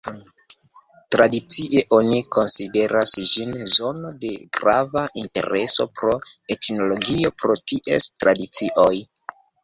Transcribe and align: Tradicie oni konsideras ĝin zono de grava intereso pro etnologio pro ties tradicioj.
Tradicie 1.15 1.81
oni 1.97 2.21
konsideras 2.35 3.11
ĝin 3.31 3.51
zono 3.73 4.13
de 4.23 4.31
grava 4.57 5.03
intereso 5.25 5.85
pro 5.99 6.15
etnologio 6.55 7.31
pro 7.43 7.59
ties 7.73 8.09
tradicioj. 8.25 8.95